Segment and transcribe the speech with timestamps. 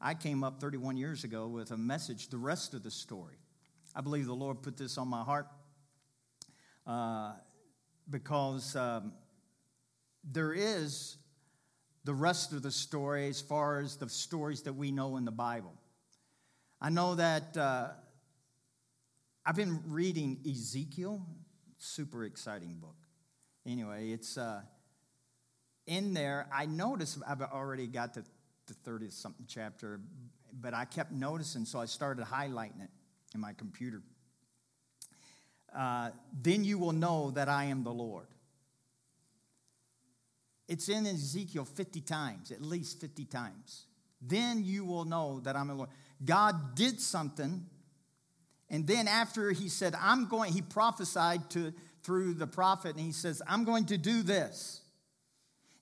[0.00, 3.36] I came up 31 years ago with a message, the rest of the story.
[3.94, 5.46] I believe the Lord put this on my heart
[6.86, 7.32] uh,
[8.08, 9.12] because um,
[10.24, 11.16] there is
[12.04, 15.32] the rest of the story as far as the stories that we know in the
[15.32, 15.74] Bible.
[16.80, 17.88] I know that uh,
[19.44, 21.22] I've been reading Ezekiel,
[21.78, 22.96] super exciting book.
[23.66, 24.60] Anyway, it's uh,
[25.86, 26.46] in there.
[26.52, 28.24] I noticed I've already got to
[28.70, 30.00] the 30th something chapter,
[30.60, 32.90] but I kept noticing, so I started highlighting it
[33.34, 34.02] in my computer.
[35.76, 36.10] Uh,
[36.42, 38.26] then you will know that I am the Lord.
[40.68, 43.86] It's in Ezekiel 50 times, at least 50 times.
[44.22, 45.90] Then you will know that I'm the Lord.
[46.24, 47.66] God did something,
[48.68, 53.12] and then after he said, I'm going, he prophesied to through the prophet, and he
[53.12, 54.79] says, I'm going to do this.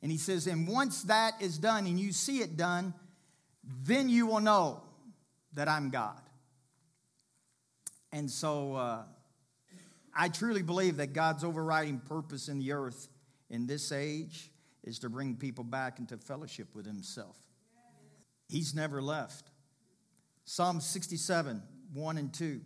[0.03, 2.95] And he says, and once that is done and you see it done,
[3.83, 4.83] then you will know
[5.55, 6.21] that I'm God.
[8.13, 9.03] And so uh,
[10.15, 13.09] I truly believe that God's overriding purpose in the earth
[13.51, 14.51] in this age
[14.85, 17.37] is to bring people back into fellowship with Himself.
[18.49, 19.51] He's never left.
[20.45, 21.63] Psalm 67,
[21.93, 22.61] 1 and 2.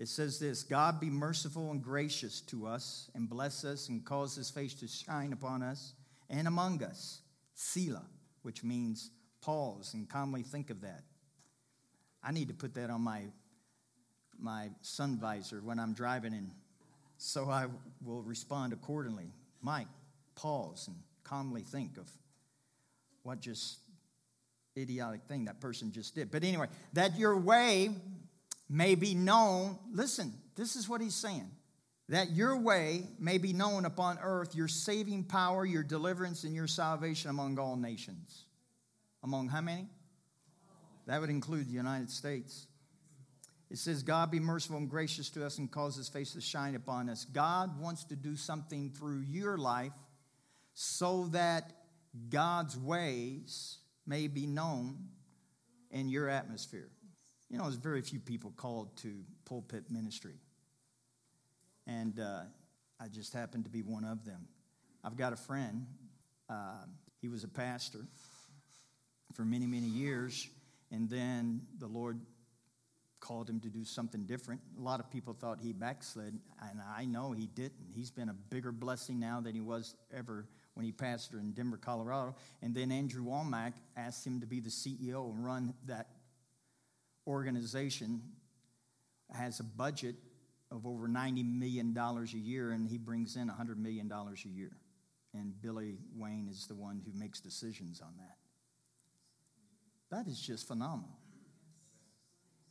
[0.00, 4.34] It says this God be merciful and gracious to us and bless us and cause
[4.34, 5.92] his face to shine upon us
[6.30, 7.20] and among us.
[7.54, 8.06] Selah,
[8.42, 9.10] which means
[9.42, 11.02] pause and calmly think of that.
[12.24, 13.24] I need to put that on my,
[14.38, 16.50] my sun visor when I'm driving in
[17.18, 17.66] so I
[18.02, 19.34] will respond accordingly.
[19.60, 19.88] Mike,
[20.34, 22.10] pause and calmly think of
[23.22, 23.80] what just
[24.78, 26.30] idiotic thing that person just did.
[26.30, 27.90] But anyway, that your way
[28.70, 29.76] may be known.
[29.92, 31.50] Listen, this is what he's saying.
[32.08, 36.66] That your way may be known upon earth, your saving power, your deliverance, and your
[36.66, 38.44] salvation among all nations.
[39.22, 39.86] Among how many?
[41.06, 42.66] That would include the United States.
[43.70, 46.74] It says, God be merciful and gracious to us and cause his face to shine
[46.74, 47.24] upon us.
[47.24, 49.92] God wants to do something through your life
[50.74, 51.72] so that
[52.28, 54.96] God's ways may be known
[55.92, 56.88] in your atmosphere.
[57.50, 60.36] You know, there's very few people called to pulpit ministry.
[61.86, 62.42] And uh,
[63.00, 64.46] I just happened to be one of them.
[65.02, 65.86] I've got a friend,
[66.48, 66.84] uh,
[67.20, 68.06] he was a pastor
[69.34, 70.48] for many, many years.
[70.92, 72.20] And then the Lord
[73.18, 74.60] called him to do something different.
[74.78, 76.38] A lot of people thought he backslid,
[76.70, 77.90] and I know he didn't.
[77.94, 81.76] He's been a bigger blessing now than he was ever when he pastored in Denver,
[81.76, 82.34] Colorado.
[82.62, 86.08] And then Andrew Wommack asked him to be the CEO and run that
[87.30, 88.22] organization
[89.32, 90.16] has a budget
[90.70, 94.72] of over $90 million a year, and he brings in $100 million a year.
[95.32, 98.36] And Billy Wayne is the one who makes decisions on that.
[100.10, 101.16] That is just phenomenal.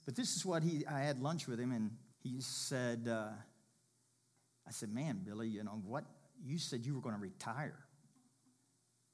[0.06, 3.30] But this is what he, I had lunch with him, and he said, uh,
[4.68, 6.04] I said, man, Billy, you know, what,
[6.44, 7.80] you said you were going to retire.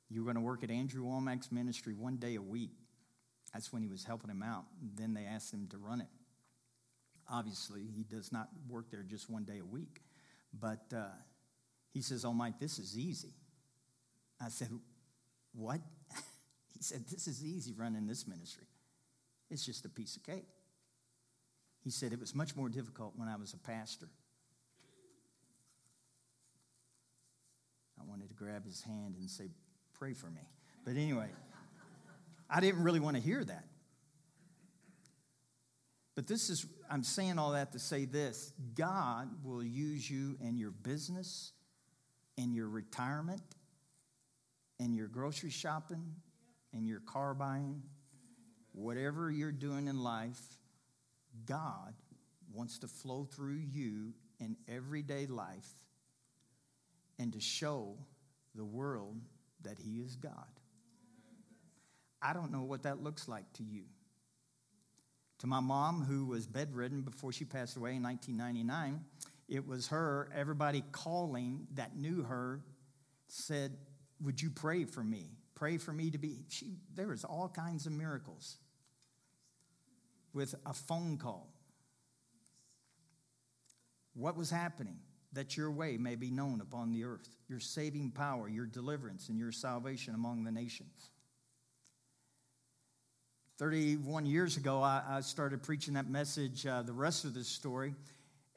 [0.10, 2.72] You were going to work at Andrew Wommack's ministry one day a week.
[3.56, 4.66] That's when he was helping him out.
[4.98, 6.10] then they asked him to run it.
[7.32, 10.02] Obviously, he does not work there just one day a week.
[10.60, 11.06] But uh,
[11.94, 13.34] he says, Oh, Mike, this is easy.
[14.42, 14.68] I said,
[15.54, 15.80] What?
[16.74, 18.68] he said, This is easy running this ministry.
[19.50, 20.50] It's just a piece of cake.
[21.82, 24.10] He said, It was much more difficult when I was a pastor.
[27.98, 29.46] I wanted to grab his hand and say,
[29.98, 30.42] Pray for me.
[30.84, 31.30] But anyway.
[32.50, 33.66] I didn't really want to hear that.
[36.16, 40.58] But this is, I'm saying all that to say this God will use you in
[40.58, 41.52] your business,
[42.38, 43.42] in your retirement,
[44.80, 46.16] in your grocery shopping,
[46.74, 47.82] in your car buying,
[48.72, 50.42] whatever you're doing in life,
[51.46, 51.94] God
[52.54, 55.70] wants to flow through you in everyday life
[57.20, 57.98] and to show
[58.56, 59.18] the world
[59.64, 60.32] that He is God.
[62.26, 63.84] I don't know what that looks like to you.
[65.40, 69.06] To my mom, who was bedridden before she passed away in 1999,
[69.48, 72.62] it was her, everybody calling that knew her
[73.28, 73.78] said,
[74.22, 75.38] Would you pray for me?
[75.54, 76.46] Pray for me to be.
[76.50, 78.58] She, there was all kinds of miracles
[80.34, 81.54] with a phone call.
[84.16, 84.98] What was happening?
[85.34, 89.38] That your way may be known upon the earth, your saving power, your deliverance, and
[89.38, 91.12] your salvation among the nations.
[93.58, 97.96] 31 years ago, I, I started preaching that message, uh, the rest of this story,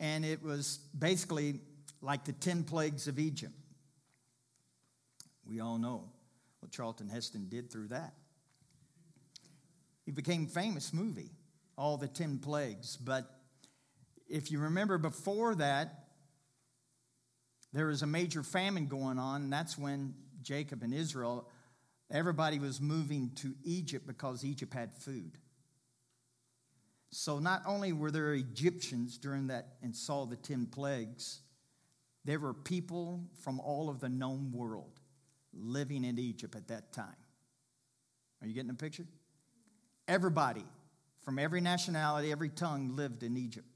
[0.01, 1.61] and it was basically
[2.03, 3.53] like the 10 plagues of Egypt.
[5.47, 6.11] We all know
[6.61, 8.13] what Charlton Heston did through that.
[10.05, 11.31] He became famous movie,
[11.77, 12.97] all the 10 plagues.
[12.97, 13.31] But
[14.29, 16.07] if you remember before that,
[17.73, 21.49] there was a major famine going on, and that's when Jacob and Israel,
[22.11, 25.39] everybody was moving to Egypt because Egypt had food.
[27.11, 31.41] So not only were there Egyptians during that and saw the 10 plagues,
[32.25, 35.01] there were people from all of the known world
[35.55, 37.17] living in Egypt at that time.
[38.43, 39.07] Are you getting the picture?
[40.07, 40.65] Everybody
[41.29, 43.67] from every nationality, every tongue lived in Egypt,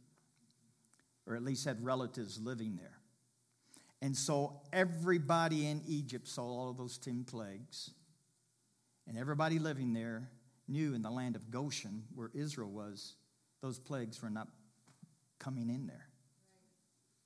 [1.26, 2.99] or at least had relatives living there.
[4.00, 7.90] And so everybody in Egypt saw all of those 10 plagues.
[9.12, 10.31] And everybody living there
[10.67, 13.17] knew in the land of Goshen, where Israel was,
[13.61, 14.49] those plagues were not
[15.38, 16.06] coming in there.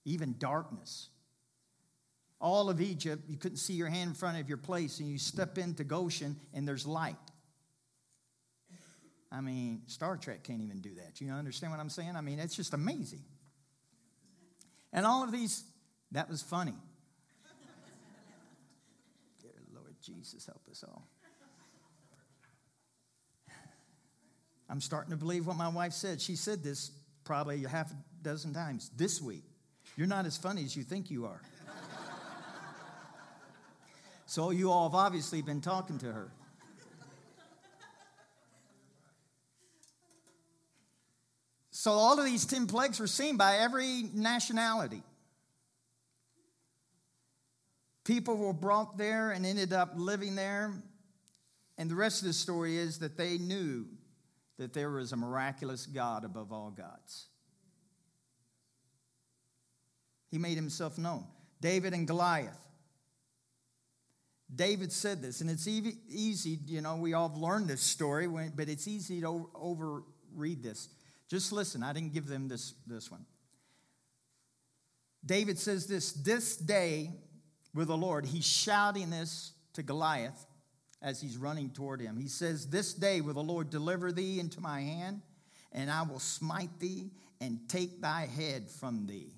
[0.04, 1.10] Even darkness.
[2.40, 5.16] All of Egypt, you couldn't see your hand in front of your place, and you
[5.16, 7.14] step into Goshen, and there's light.
[9.30, 11.20] I mean, Star Trek can't even do that.
[11.20, 12.16] You understand what I'm saying?
[12.16, 13.22] I mean, it's just amazing.
[14.92, 15.62] And all of these
[16.10, 16.74] that was funny.
[19.40, 21.06] Dear Lord Jesus, help us all.
[24.68, 26.20] I'm starting to believe what my wife said.
[26.20, 26.90] She said this
[27.24, 29.44] probably a half a dozen times this week.
[29.96, 31.40] You're not as funny as you think you are.
[34.26, 36.30] so you all have obviously been talking to her.
[41.70, 45.04] So all of these 10 plagues were seen by every nationality.
[48.04, 50.72] People were brought there and ended up living there.
[51.78, 53.86] And the rest of the story is that they knew
[54.58, 57.26] that there is a miraculous God above all gods.
[60.30, 61.24] He made himself known.
[61.60, 62.58] David and Goliath.
[64.54, 68.68] David said this, and it's easy, you know, we all have learned this story, but
[68.68, 70.88] it's easy to overread this.
[71.28, 73.26] Just listen, I didn't give them this, this one.
[75.24, 77.10] David says this This day
[77.74, 78.24] with the Lord.
[78.24, 80.46] He's shouting this to Goliath
[81.02, 82.16] as he's running toward him.
[82.16, 85.22] He says, This day will the Lord deliver thee into my hand,
[85.72, 87.10] and I will smite thee
[87.40, 89.34] and take thy head from thee.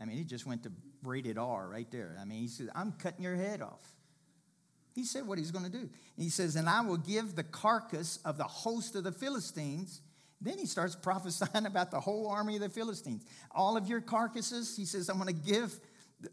[0.00, 0.72] I mean, he just went to
[1.02, 2.16] rated R right there.
[2.20, 3.94] I mean, he said, I'm cutting your head off.
[4.94, 5.88] He said what he's going to do.
[6.16, 10.00] he says, And I will give the carcass of the host of the Philistines.
[10.40, 13.24] Then he starts prophesying about the whole army of the Philistines.
[13.50, 15.78] All of your carcasses, he says, I'm going to give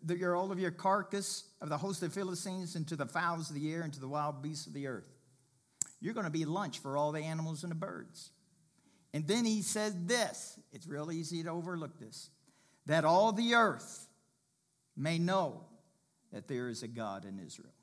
[0.03, 3.49] the, your, all of your carcass of the host of Philistines and to the fowls
[3.49, 5.07] of the air and to the wild beasts of the earth.
[5.99, 8.31] You're going to be lunch for all the animals and the birds.
[9.13, 12.29] And then he said this it's real easy to overlook this
[12.85, 14.07] that all the earth
[14.95, 15.61] may know
[16.31, 17.73] that there is a God in Israel.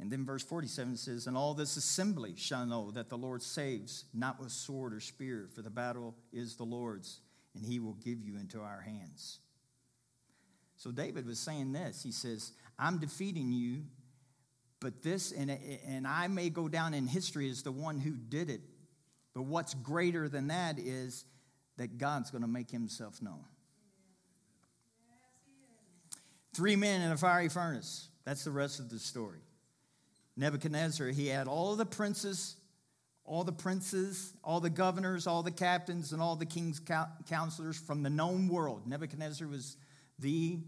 [0.00, 4.06] And then verse 47 says, And all this assembly shall know that the Lord saves,
[4.14, 7.20] not with sword or spear, for the battle is the Lord's,
[7.54, 9.40] and he will give you into our hands.
[10.76, 12.02] So David was saying this.
[12.02, 13.82] He says, I'm defeating you,
[14.80, 15.50] but this, and,
[15.86, 18.62] and I may go down in history as the one who did it.
[19.34, 21.26] But what's greater than that is
[21.76, 23.44] that God's going to make himself known.
[26.54, 28.08] Three men in a fiery furnace.
[28.24, 29.40] That's the rest of the story.
[30.36, 32.56] Nebuchadnezzar, he had all the princes,
[33.24, 36.80] all the princes, all the governors, all the captains, and all the king's
[37.28, 38.86] counselors from the known world.
[38.86, 39.76] Nebuchadnezzar was
[40.18, 40.58] the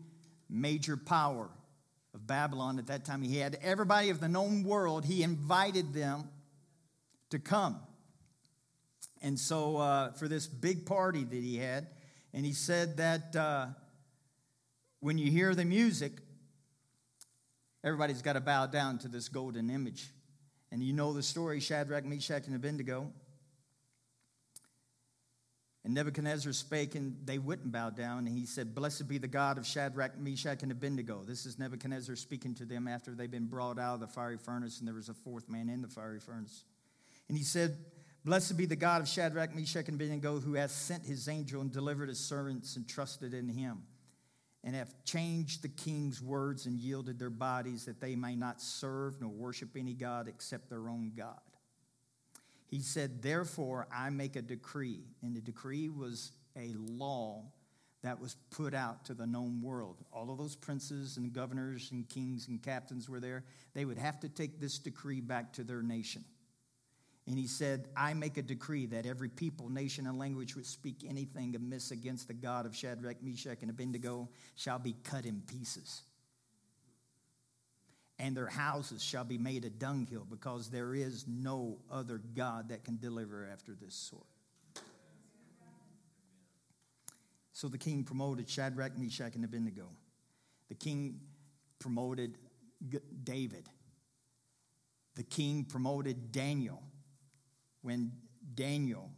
[0.49, 1.49] major power
[2.15, 3.23] of Babylon at that time.
[3.23, 6.29] He had everybody of the known world, he invited them
[7.31, 7.81] to come.
[9.23, 11.87] And so, uh, for this big party that he had,
[12.35, 13.67] and he said that uh,
[15.01, 16.13] when you hear the music,
[17.85, 20.11] Everybody's got to bow down to this golden image.
[20.71, 23.11] And you know the story Shadrach, Meshach, and Abednego.
[25.85, 28.29] And Nebuchadnezzar spake, and they wouldn't bow down.
[28.29, 31.25] And he said, Blessed be the God of Shadrach, Meshach, and Abednego.
[31.27, 34.79] This is Nebuchadnezzar speaking to them after they've been brought out of the fiery furnace,
[34.79, 36.65] and there was a fourth man in the fiery furnace.
[37.29, 37.77] And he said,
[38.25, 41.73] Blessed be the God of Shadrach, Meshach, and Abednego, who has sent his angel and
[41.73, 43.83] delivered his servants and trusted in him
[44.65, 49.21] and have changed the king's words and yielded their bodies that they may not serve
[49.21, 51.41] nor worship any God except their own God.
[52.69, 55.01] He said, Therefore, I make a decree.
[55.23, 57.45] And the decree was a law
[58.03, 59.99] that was put out to the known world.
[60.13, 63.45] All of those princes and governors and kings and captains were there.
[63.75, 66.25] They would have to take this decree back to their nation.
[67.29, 71.05] And he said, I make a decree that every people, nation, and language which speak
[71.09, 76.03] anything amiss against the God of Shadrach, Meshach, and Abednego shall be cut in pieces.
[78.23, 82.85] and their houses shall be made a dunghill, because there is no other God that
[82.85, 84.23] can deliver after this sort.
[87.53, 89.89] So the king promoted Shadrach, Meshach, and Abednego.
[90.69, 91.19] The king
[91.81, 92.39] promoted
[93.25, 93.69] David.
[95.17, 96.81] The king promoted Daniel
[97.83, 98.13] when
[98.55, 99.11] Daniel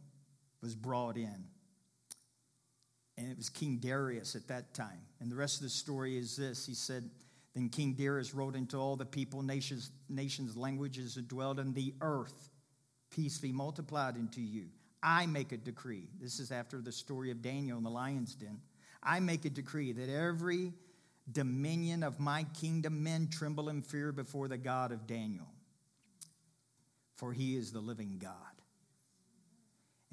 [0.61, 1.45] was brought in.
[3.17, 5.01] And it was King Darius at that time.
[5.21, 7.09] And the rest of the story is this He said,
[7.53, 11.93] Then King Darius wrote into all the people, nations, nations, languages that dwelled on the
[12.01, 12.49] earth,
[13.11, 14.65] peace be multiplied unto you.
[15.01, 16.09] I make a decree.
[16.19, 18.59] This is after the story of Daniel in the lion's den.
[19.03, 20.73] I make a decree that every
[21.31, 25.47] dominion of my kingdom men tremble in fear before the God of Daniel.
[27.15, 28.54] For he is the living God.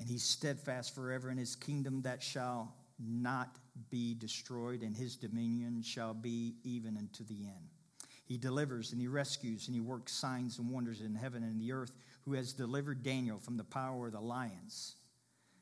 [0.02, 3.54] And he's steadfast forever in his kingdom that shall not
[3.88, 7.70] be destroyed, and his dominion shall be even unto the end.
[8.24, 11.70] He delivers and he rescues and he works signs and wonders in heaven and the
[11.70, 11.92] earth,
[12.24, 14.96] who has delivered Daniel from the power of the lions.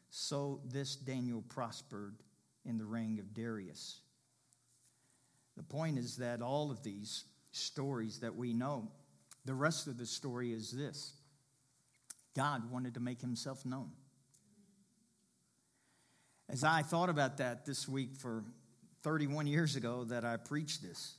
[0.08, 2.14] So this Daniel prospered
[2.64, 4.00] in the reign of Darius.
[5.58, 8.88] The point is that all of these stories that we know,
[9.44, 11.12] the rest of the story is this
[12.34, 13.90] God wanted to make himself known.
[16.50, 18.42] As I thought about that this week for
[19.04, 21.14] 31 years ago that I preached this,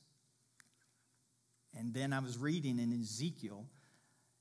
[1.73, 3.65] and then I was reading in Ezekiel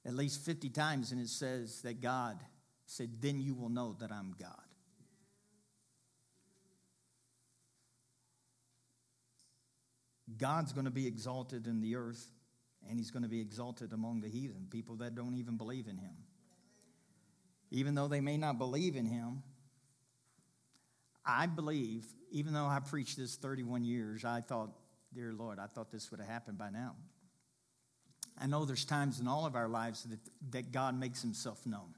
[0.04, 2.40] at least 50 times, and it says that God
[2.86, 4.50] said, Then you will know that I'm God.
[10.38, 12.32] God's going to be exalted in the earth,
[12.88, 15.98] and he's going to be exalted among the heathen, people that don't even believe in
[15.98, 16.16] him.
[17.70, 19.44] Even though they may not believe in him,
[21.24, 24.70] I believe, even though I preached this 31 years, I thought,
[25.14, 26.96] dear Lord, I thought this would have happened by now.
[28.38, 30.18] I know there's times in all of our lives that,
[30.50, 31.94] that God makes himself known.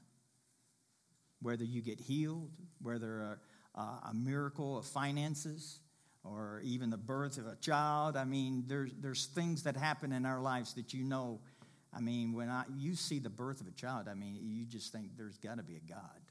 [1.41, 2.51] Whether you get healed,
[2.81, 3.39] whether
[3.75, 5.79] a, a miracle of finances,
[6.23, 8.15] or even the birth of a child.
[8.15, 11.41] I mean, there's, there's things that happen in our lives that you know.
[11.93, 14.91] I mean, when I, you see the birth of a child, I mean, you just
[14.91, 16.21] think there's got to be a God.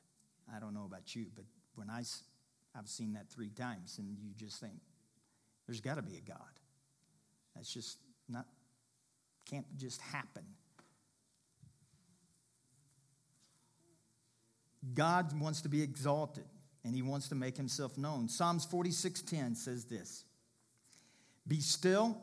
[0.55, 1.45] I don't know about you, but
[1.75, 2.03] when I,
[2.75, 4.81] I've seen that three times, and you just think,
[5.67, 6.39] there's got to be a God.
[7.55, 7.99] That's just
[8.29, 8.47] not,
[9.49, 10.45] can't just happen.
[14.95, 16.45] God wants to be exalted
[16.85, 18.29] and he wants to make himself known.
[18.29, 20.25] Psalms 46:10 says this.
[21.47, 22.21] Be still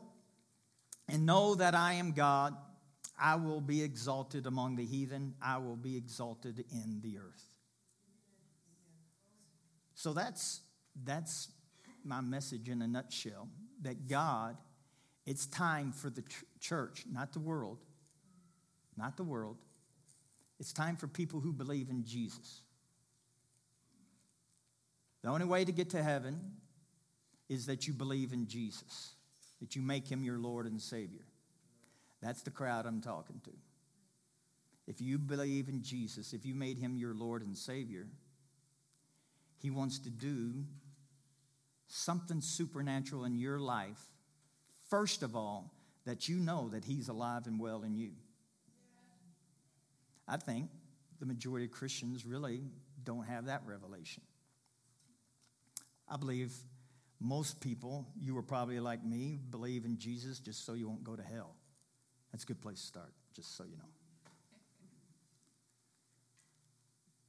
[1.08, 2.54] and know that I am God.
[3.18, 5.34] I will be exalted among the heathen.
[5.42, 7.49] I will be exalted in the earth.
[10.00, 10.62] So that's,
[11.04, 11.50] that's
[12.04, 13.48] my message in a nutshell
[13.82, 14.56] that God,
[15.26, 16.24] it's time for the
[16.58, 17.84] church, not the world,
[18.96, 19.58] not the world.
[20.58, 22.62] It's time for people who believe in Jesus.
[25.22, 26.52] The only way to get to heaven
[27.50, 29.10] is that you believe in Jesus,
[29.60, 31.26] that you make him your Lord and Savior.
[32.22, 33.52] That's the crowd I'm talking to.
[34.86, 38.06] If you believe in Jesus, if you made him your Lord and Savior,
[39.60, 40.64] he wants to do
[41.86, 44.00] something supernatural in your life.
[44.88, 45.72] First of all,
[46.06, 48.12] that you know that He's alive and well in you.
[50.26, 50.70] I think
[51.18, 52.62] the majority of Christians really
[53.04, 54.22] don't have that revelation.
[56.08, 56.52] I believe
[57.20, 61.16] most people, you were probably like me, believe in Jesus just so you won't go
[61.16, 61.54] to hell.
[62.32, 63.99] That's a good place to start, just so you know.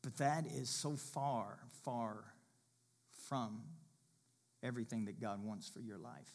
[0.02, 2.24] But that is so far, far
[3.28, 3.62] from
[4.64, 6.30] everything that God wants for your life,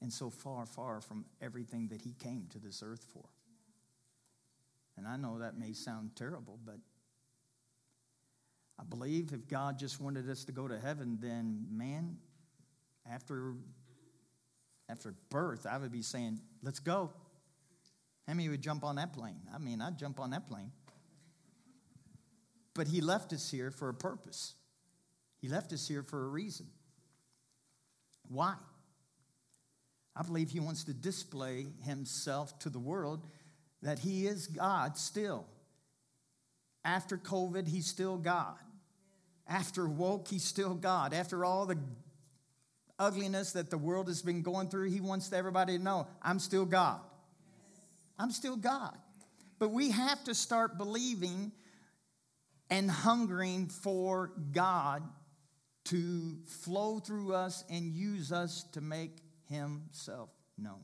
[0.00, 3.24] and so far, far from everything that He came to this earth for.
[4.96, 6.78] And I know that may sound terrible, but
[8.78, 12.18] I believe if God just wanted us to go to heaven, then man,
[13.10, 13.54] after,
[14.88, 17.10] after birth, I would be saying, let's go.
[18.26, 19.40] How many would jump on that plane?
[19.54, 20.72] I mean, I'd jump on that plane.
[22.76, 24.54] But he left us here for a purpose.
[25.40, 26.66] He left us here for a reason.
[28.28, 28.54] Why?
[30.14, 33.26] I believe he wants to display himself to the world
[33.82, 35.46] that he is God still.
[36.84, 38.56] After COVID, he's still God.
[39.48, 41.14] After woke, he's still God.
[41.14, 41.78] After all the
[42.98, 46.64] ugliness that the world has been going through, he wants everybody to know I'm still
[46.64, 47.00] God.
[48.18, 48.96] I'm still God.
[49.58, 51.52] But we have to start believing
[52.70, 55.02] and hungering for God
[55.84, 59.18] to flow through us and use us to make
[59.48, 60.82] himself known.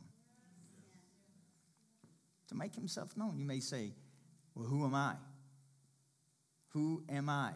[2.48, 3.38] to make himself known.
[3.38, 3.92] You may say,
[4.54, 5.14] Well, who am I?
[6.68, 7.52] Who am I?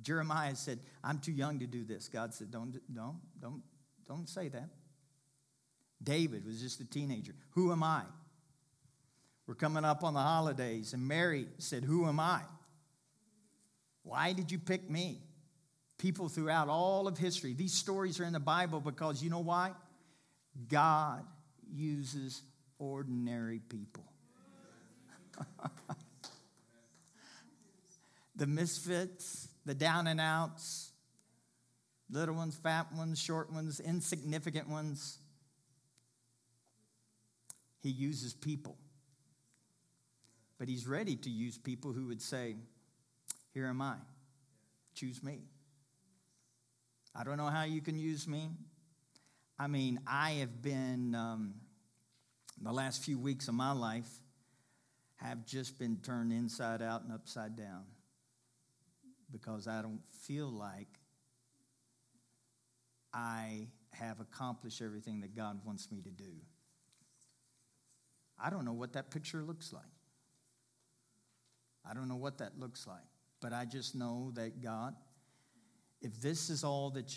[0.00, 2.08] Jeremiah said, I'm too young to do this.
[2.08, 3.62] God said, Don't, don't, don't,
[4.06, 4.68] don't say that.
[6.02, 7.34] David was just a teenager.
[7.50, 8.02] Who am I?
[9.46, 12.42] We're coming up on the holidays, and Mary said, Who am I?
[14.06, 15.18] Why did you pick me?
[15.98, 19.72] People throughout all of history, these stories are in the Bible because you know why?
[20.68, 21.24] God
[21.72, 22.42] uses
[22.78, 24.04] ordinary people.
[28.36, 30.92] the misfits, the down and outs,
[32.08, 35.18] little ones, fat ones, short ones, insignificant ones.
[37.82, 38.76] He uses people.
[40.58, 42.54] But he's ready to use people who would say,
[43.56, 43.94] Here am I,
[44.92, 45.38] choose me.
[47.14, 48.50] I don't know how you can use me.
[49.58, 51.54] I mean, I have been, um,
[52.60, 54.10] the last few weeks of my life
[55.14, 57.84] have just been turned inside out and upside down
[59.32, 60.98] because I don't feel like
[63.14, 66.34] I have accomplished everything that God wants me to do.
[68.38, 69.82] I don't know what that picture looks like.
[71.90, 72.98] I don't know what that looks like,
[73.40, 74.94] but I just know that God,
[76.00, 77.14] if this is all that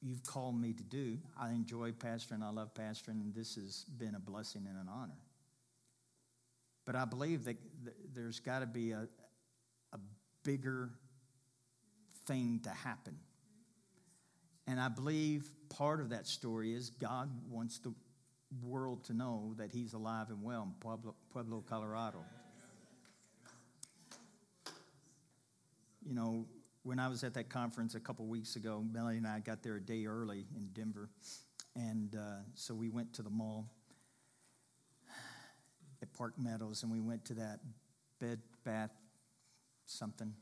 [0.00, 4.14] you've called me to do, I enjoy pastoring, I love pastoring, and this has been
[4.14, 5.18] a blessing and an honor.
[6.84, 7.56] But I believe that
[8.12, 9.08] there's got to be a,
[9.92, 9.98] a
[10.42, 10.90] bigger
[12.26, 13.16] thing to happen.
[14.66, 17.94] And I believe part of that story is God wants the
[18.62, 22.24] world to know that He's alive and well in Pueblo, Pueblo Colorado.
[26.04, 26.46] You know,
[26.82, 29.76] when I was at that conference a couple weeks ago, Melanie and I got there
[29.76, 31.08] a day early in Denver.
[31.76, 33.70] And uh, so we went to the mall
[36.02, 37.60] at Park Meadows and we went to that
[38.18, 38.90] bed, bath,
[39.86, 40.34] something.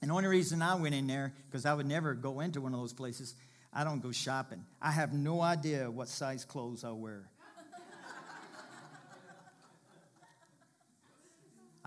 [0.00, 2.72] And the only reason I went in there, because I would never go into one
[2.72, 3.34] of those places,
[3.72, 4.64] I don't go shopping.
[4.80, 7.30] I have no idea what size clothes I'll wear.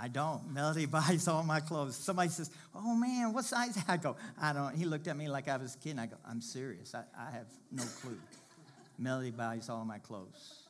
[0.01, 0.51] I don't.
[0.51, 1.95] Melody buys all my clothes.
[1.95, 3.77] Somebody says, Oh man, what size?
[3.87, 4.75] I go, I don't.
[4.75, 5.99] He looked at me like I was a kid.
[5.99, 6.95] I go, I'm serious.
[6.95, 8.17] I, I have no clue.
[8.97, 10.63] Melody buys all my clothes.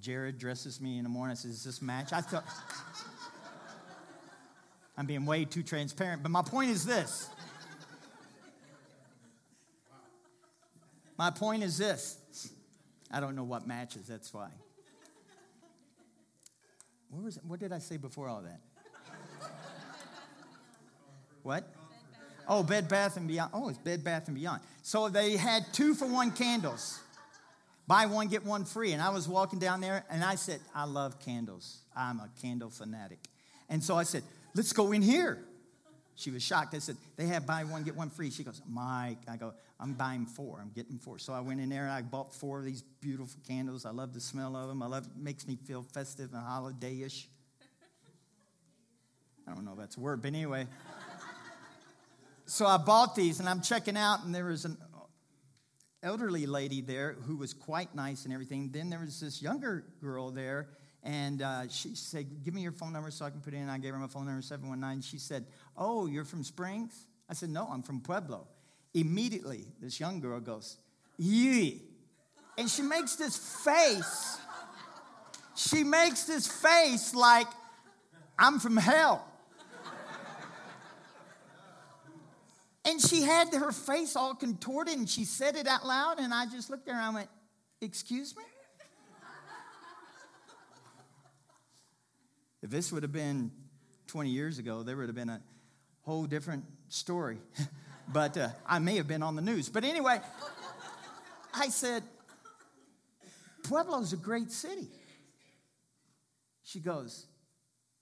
[0.00, 1.32] Jared dresses me in the morning.
[1.32, 2.12] I says, Is this match?
[2.12, 2.44] I thought,
[4.98, 7.28] I'm being way too transparent, but my point is this.
[11.16, 12.18] My point is this.
[13.12, 14.48] I don't know what matches, that's why.
[17.10, 17.44] What, was it?
[17.44, 18.60] what did I say before all that?
[21.42, 21.68] What?
[22.48, 23.50] Oh, Bed Bath and Beyond.
[23.54, 24.62] Oh, it's Bed Bath and Beyond.
[24.82, 27.00] So they had two for one candles.
[27.86, 28.92] Buy one, get one free.
[28.92, 31.78] And I was walking down there and I said, I love candles.
[31.96, 33.18] I'm a candle fanatic.
[33.68, 34.22] And so I said,
[34.54, 35.38] let's go in here.
[36.14, 36.74] She was shocked.
[36.74, 38.30] I said, they have buy one, get one free.
[38.30, 39.18] She goes, Mike.
[39.28, 40.58] I go, I'm buying four.
[40.60, 41.18] I'm getting four.
[41.18, 43.84] So I went in there and I bought four of these beautiful candles.
[43.86, 44.82] I love the smell of them.
[44.82, 47.28] I love it makes me feel festive and holiday-ish.
[49.48, 50.66] I don't know if that's a word, but anyway
[52.52, 54.76] so I bought these and I'm checking out, and there was an
[56.02, 58.68] elderly lady there who was quite nice and everything.
[58.70, 60.68] Then there was this younger girl there,
[61.02, 63.70] and uh, she said, Give me your phone number so I can put it in.
[63.70, 65.00] I gave her my phone number, 719.
[65.00, 65.46] She said,
[65.78, 67.06] Oh, you're from Springs?
[67.26, 68.46] I said, No, I'm from Pueblo.
[68.92, 70.76] Immediately, this young girl goes,
[71.16, 71.80] Yee.
[72.58, 74.36] And she makes this face.
[75.56, 77.46] She makes this face like,
[78.38, 79.26] I'm from hell.
[82.84, 86.18] And she had her face all contorted and she said it out loud.
[86.18, 87.28] And I just looked at her and I went,
[87.80, 88.42] Excuse me?
[92.62, 93.50] if this would have been
[94.06, 95.40] 20 years ago, there would have been a
[96.02, 97.38] whole different story.
[98.12, 99.68] but uh, I may have been on the news.
[99.68, 100.20] But anyway,
[101.54, 102.02] I said,
[103.64, 104.88] Pueblo's a great city.
[106.62, 107.26] She goes,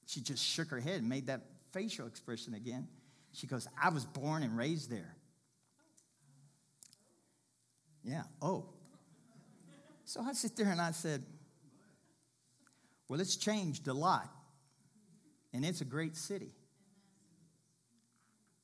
[0.07, 2.89] she just shook her head and made that facial expression again.
[3.33, 5.15] She goes, I was born and raised there.
[8.05, 8.67] Yeah, oh.
[10.05, 11.23] So I sit there and I said,
[13.09, 14.29] Well, it's changed a lot,
[15.53, 16.51] and it's a great city.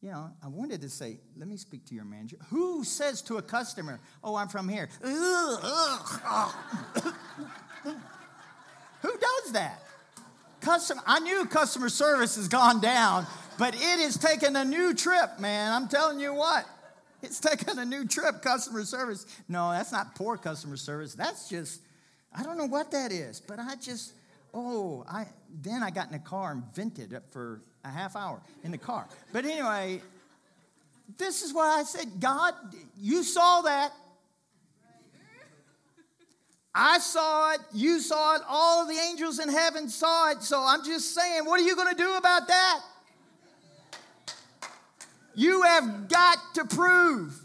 [0.02, 2.36] You know, I wanted to say, let me speak to your manager.
[2.50, 4.88] Who says to a customer, Oh, I'm from here?
[5.02, 5.10] Who
[9.02, 9.82] does that?
[10.60, 13.26] Custom, I knew customer service has gone down
[13.58, 15.72] but it is taking a new trip, man.
[15.72, 16.66] I'm telling you what.
[17.22, 19.26] It's taking a new trip, customer service.
[19.48, 21.14] No, that's not poor customer service.
[21.14, 21.80] That's just,
[22.32, 24.12] I don't know what that is, but I just,
[24.54, 25.26] oh, I
[25.62, 29.08] then I got in the car and vented for a half hour in the car.
[29.32, 30.02] But anyway,
[31.16, 32.54] this is why I said, God,
[32.98, 33.92] you saw that.
[36.78, 40.42] I saw it, you saw it, all of the angels in heaven saw it.
[40.42, 42.80] So I'm just saying, what are you going to do about that?
[45.36, 47.38] You have got to prove,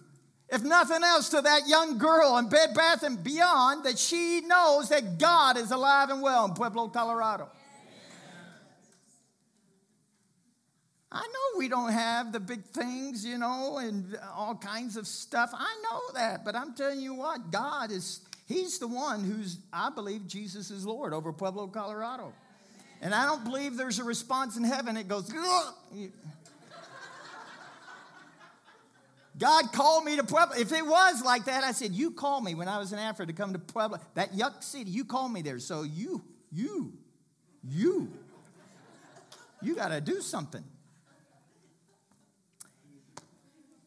[0.50, 4.90] if nothing else, to that young girl in Bed Bath and Beyond that she knows
[4.90, 7.50] that God is alive and well in Pueblo, Colorado.
[11.12, 15.52] I know we don't have the big things, you know, and all kinds of stuff.
[15.54, 19.90] I know that, but I'm telling you what, God is He's the one who's, I
[19.90, 22.34] believe, Jesus is Lord over Pueblo, Colorado.
[23.02, 24.98] And I don't believe there's a response in heaven.
[24.98, 25.74] It goes, Ugh!
[29.42, 30.56] God called me to Pueblo.
[30.56, 33.32] If it was like that, I said, You called me when I was in Africa
[33.32, 33.98] to come to Pueblo.
[34.14, 35.58] That yuck city, you called me there.
[35.58, 36.94] So you, you,
[37.68, 38.08] you,
[39.64, 40.64] you got to do something.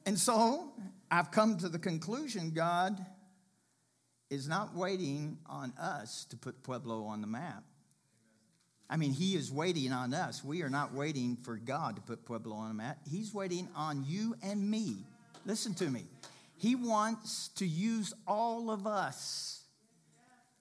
[0.04, 0.72] And so
[1.08, 2.98] I've come to the conclusion God
[4.30, 7.62] is not waiting on us to put Pueblo on the map.
[8.90, 10.42] I mean, He is waiting on us.
[10.42, 12.98] We are not waiting for God to put Pueblo on the map.
[13.08, 15.04] He's waiting on you and me.
[15.46, 16.06] Listen to me.
[16.56, 19.64] He wants to use all of us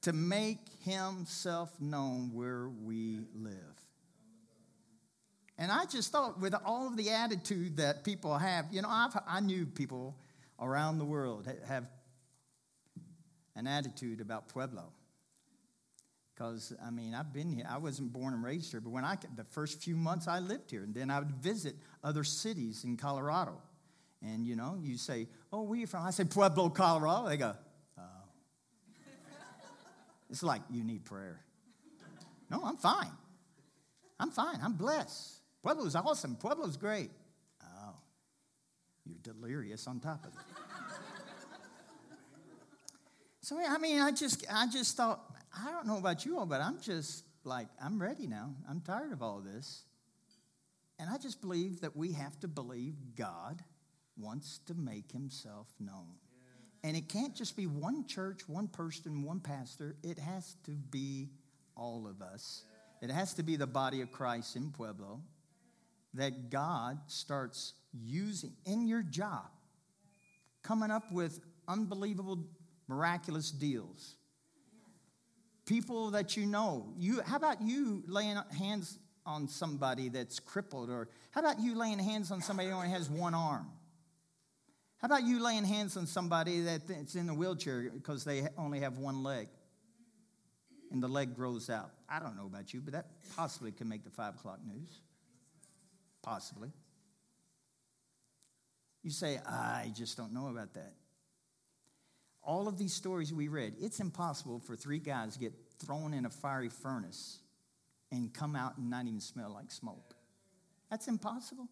[0.01, 3.53] to make Himself known where we live.
[5.57, 9.17] And I just thought, with all of the attitude that people have, you know, I've,
[9.27, 10.17] i knew people
[10.59, 11.85] around the world have
[13.55, 14.91] an attitude about Pueblo.
[16.33, 17.67] Because, I mean, I've been here.
[17.69, 20.71] I wasn't born and raised here, but when I, the first few months I lived
[20.71, 23.61] here, and then I would visit other cities in Colorado.
[24.23, 26.05] And, you know, you say, oh, where you from?
[26.05, 27.27] I say, Pueblo, Colorado.
[27.27, 27.53] They go,
[27.99, 28.03] oh.
[30.29, 31.41] it's like, you need prayer.
[32.49, 33.11] No, I'm fine.
[34.19, 34.59] I'm fine.
[34.63, 35.39] I'm blessed.
[35.61, 36.35] Pueblo's awesome.
[36.35, 37.09] Pueblo's great.
[37.61, 37.95] Oh,
[39.05, 40.39] you're delirious on top of it.
[43.43, 45.19] So I mean, I just I just thought
[45.53, 48.55] I don't know about you all, but I'm just like I'm ready now.
[48.69, 49.83] I'm tired of all this.
[50.97, 53.61] And I just believe that we have to believe God
[54.17, 56.15] wants to make himself known.
[56.83, 59.95] And it can't just be one church, one person, one pastor.
[60.03, 61.29] It has to be
[61.75, 62.63] all of us.
[63.01, 65.21] It has to be the body of Christ in Pueblo
[66.13, 69.49] that God starts using in your job,
[70.61, 72.45] coming up with unbelievable
[72.87, 74.15] miraculous deals.
[75.65, 76.93] People that you know.
[76.97, 80.89] You, how about you laying hands on somebody that's crippled?
[80.89, 83.67] Or how about you laying hands on somebody who only has one arm?
[85.03, 88.97] How about you laying hands on somebody that's in a wheelchair because they only have
[88.97, 89.49] one leg
[90.91, 91.91] and the leg grows out?
[92.09, 95.01] I don't know about you, but that possibly could make the five o'clock news.
[96.23, 96.71] Possibly.
[99.03, 100.93] You say, I just don't know about that
[102.43, 106.29] all of these stories we read, it's impossible for three guys get thrown in a
[106.29, 107.39] fiery furnace
[108.11, 110.13] and come out and not even smell like smoke.
[110.91, 111.67] That's impossible.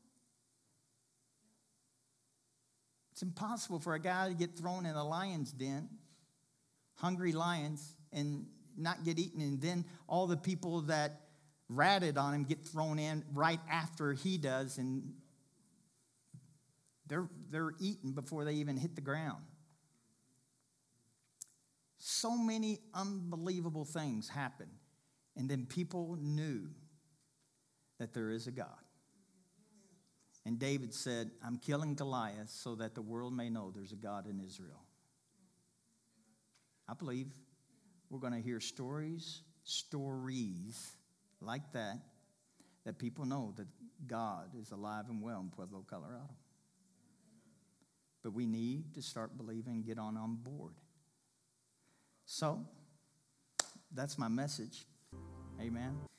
[3.11, 5.89] It's impossible for a guy to get thrown in a lion's den,
[6.95, 8.45] hungry lions, and
[8.77, 11.21] not get eaten, and then all the people that
[11.67, 15.13] ratted on him get thrown in right after he does, and
[17.07, 19.43] they're, they're eaten before they even hit the ground.
[21.97, 24.67] So many unbelievable things happen.
[25.35, 26.67] And then people knew
[27.99, 28.80] that there is a God.
[30.45, 34.27] And David said, I'm killing Goliath so that the world may know there's a God
[34.27, 34.83] in Israel.
[36.89, 37.27] I believe
[38.09, 40.91] we're going to hear stories, stories
[41.39, 41.99] like that,
[42.85, 43.67] that people know that
[44.07, 46.29] God is alive and well in Pueblo, Colorado.
[48.23, 50.73] But we need to start believing get on on board.
[52.25, 52.65] So,
[53.93, 54.85] that's my message.
[55.59, 56.10] Amen.